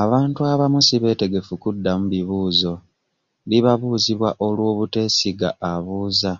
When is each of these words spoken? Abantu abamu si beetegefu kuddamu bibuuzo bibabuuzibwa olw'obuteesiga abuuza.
Abantu 0.00 0.40
abamu 0.52 0.78
si 0.86 0.96
beetegefu 1.02 1.52
kuddamu 1.62 2.04
bibuuzo 2.12 2.72
bibabuuzibwa 3.48 4.28
olw'obuteesiga 4.46 5.48
abuuza. 5.72 6.32